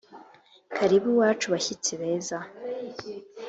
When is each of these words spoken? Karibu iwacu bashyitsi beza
Karibu 0.75 1.07
iwacu 1.13 1.45
bashyitsi 1.53 1.91
beza 2.01 2.37